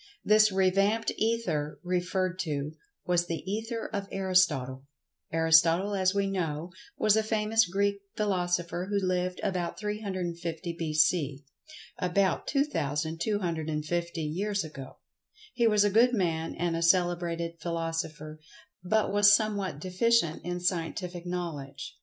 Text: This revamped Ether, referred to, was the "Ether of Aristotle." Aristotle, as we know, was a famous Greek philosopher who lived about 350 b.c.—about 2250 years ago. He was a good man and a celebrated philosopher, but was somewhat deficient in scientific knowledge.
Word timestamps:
This 0.25 0.51
revamped 0.51 1.11
Ether, 1.15 1.79
referred 1.83 2.39
to, 2.39 2.71
was 3.05 3.27
the 3.27 3.43
"Ether 3.45 3.87
of 3.93 4.07
Aristotle." 4.11 4.85
Aristotle, 5.31 5.93
as 5.93 6.11
we 6.15 6.25
know, 6.25 6.71
was 6.97 7.15
a 7.15 7.21
famous 7.21 7.67
Greek 7.67 8.01
philosopher 8.15 8.87
who 8.89 8.97
lived 8.97 9.39
about 9.43 9.77
350 9.77 10.73
b.c.—about 10.73 12.47
2250 12.47 14.21
years 14.23 14.63
ago. 14.63 14.97
He 15.53 15.67
was 15.67 15.83
a 15.83 15.89
good 15.91 16.13
man 16.15 16.55
and 16.55 16.75
a 16.75 16.81
celebrated 16.81 17.59
philosopher, 17.59 18.39
but 18.83 19.13
was 19.13 19.31
somewhat 19.35 19.79
deficient 19.79 20.43
in 20.43 20.59
scientific 20.61 21.27
knowledge. 21.27 21.95